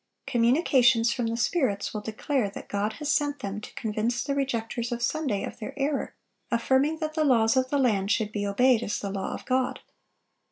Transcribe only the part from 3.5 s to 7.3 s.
to convince the rejecters of Sunday of their error, affirming that the